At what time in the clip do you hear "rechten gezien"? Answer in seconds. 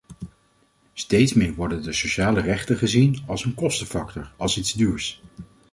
2.41-3.23